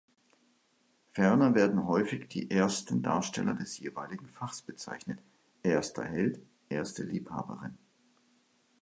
Ferner 1.11 1.53
werden 1.53 1.85
häufig 1.85 2.27
die 2.27 2.49
ersten 2.49 3.03
Darsteller 3.03 3.53
des 3.53 3.77
jeweiligen 3.77 4.27
Fachs 4.29 4.63
bezeichnet: 4.63 5.19
erster 5.61 6.03
Held, 6.03 6.39
erste 6.69 7.03
Liebhaberin. 7.03 7.77